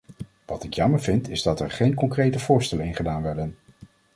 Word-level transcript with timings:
Wat 0.45 0.63
ik 0.63 0.73
jammer 0.73 1.01
vind 1.01 1.29
is 1.29 1.41
dat 1.43 1.59
er 1.59 1.71
geen 1.71 1.93
concrete 1.93 2.39
voorstellen 2.39 2.85
in 2.85 2.95
gedaan 2.95 3.21
werden. 3.21 3.55